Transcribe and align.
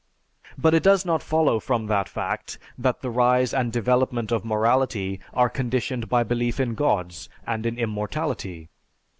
But 0.57 0.73
it 0.73 0.81
does 0.81 1.05
not 1.05 1.21
follow 1.21 1.59
from 1.59 1.85
that 1.85 2.09
fact 2.09 2.57
that 2.75 3.01
the 3.01 3.11
rise 3.11 3.53
and 3.53 3.71
development 3.71 4.31
of 4.31 4.43
morality 4.43 5.19
are 5.31 5.47
conditioned 5.47 6.09
by 6.09 6.23
belief 6.23 6.59
in 6.59 6.73
Gods 6.73 7.29
and 7.45 7.67
in 7.67 7.77
immortality. 7.77 8.69